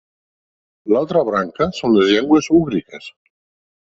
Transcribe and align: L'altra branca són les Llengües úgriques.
L'altra 0.93 1.21
branca 1.27 1.67
són 1.81 1.93
les 1.97 2.09
Llengües 2.13 2.49
úgriques. 2.61 3.11